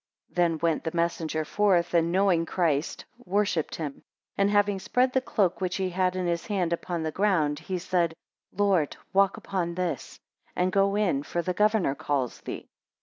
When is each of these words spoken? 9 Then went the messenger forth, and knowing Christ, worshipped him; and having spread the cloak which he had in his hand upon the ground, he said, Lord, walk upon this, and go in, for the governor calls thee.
9 0.31 0.35
Then 0.35 0.57
went 0.63 0.83
the 0.83 0.95
messenger 0.95 1.45
forth, 1.45 1.93
and 1.93 2.11
knowing 2.11 2.43
Christ, 2.47 3.05
worshipped 3.23 3.75
him; 3.75 4.01
and 4.35 4.49
having 4.49 4.79
spread 4.79 5.13
the 5.13 5.21
cloak 5.21 5.61
which 5.61 5.75
he 5.75 5.91
had 5.91 6.15
in 6.15 6.25
his 6.25 6.47
hand 6.47 6.73
upon 6.73 7.03
the 7.03 7.11
ground, 7.11 7.59
he 7.59 7.77
said, 7.77 8.15
Lord, 8.51 8.97
walk 9.13 9.37
upon 9.37 9.75
this, 9.75 10.19
and 10.55 10.71
go 10.71 10.95
in, 10.95 11.21
for 11.21 11.43
the 11.43 11.53
governor 11.53 11.93
calls 11.93 12.41
thee. 12.41 12.67